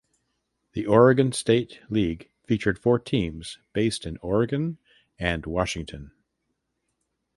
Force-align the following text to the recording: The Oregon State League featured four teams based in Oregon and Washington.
The 0.73 0.87
Oregon 0.87 1.31
State 1.31 1.79
League 1.87 2.31
featured 2.47 2.79
four 2.79 2.97
teams 2.97 3.59
based 3.71 4.03
in 4.07 4.17
Oregon 4.23 4.79
and 5.19 5.45
Washington. 5.45 6.11